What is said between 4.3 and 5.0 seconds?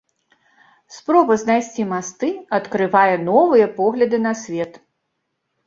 свет.